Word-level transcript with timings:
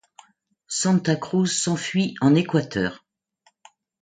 Santa 0.73 1.15
Cruz 1.15 1.45
s'enfuit 1.51 2.15
en 2.21 2.33
Équateur. 2.33 3.05